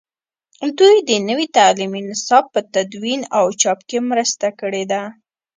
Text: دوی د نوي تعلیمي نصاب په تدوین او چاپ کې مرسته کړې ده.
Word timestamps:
دوی 0.79 0.95
د 1.09 1.11
نوي 1.29 1.45
تعلیمي 1.57 2.01
نصاب 2.09 2.45
په 2.53 2.59
تدوین 2.73 3.21
او 3.37 3.45
چاپ 3.61 3.79
کې 3.89 3.97
مرسته 4.11 4.47
کړې 4.59 4.83
ده. 4.91 5.01